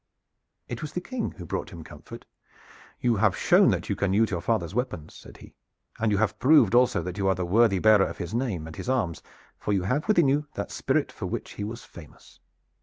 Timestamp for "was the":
0.81-0.99